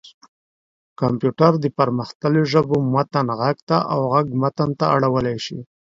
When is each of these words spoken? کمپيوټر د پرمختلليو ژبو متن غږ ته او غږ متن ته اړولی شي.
کمپيوټر 0.99 1.51
د 1.59 1.65
پرمختلليو 1.77 2.49
ژبو 2.53 2.75
متن 2.93 3.27
غږ 3.39 3.57
ته 3.69 3.77
او 3.93 3.99
غږ 4.13 4.27
متن 4.41 4.69
ته 4.79 4.85
اړولی 4.95 5.37
شي. 5.45 5.59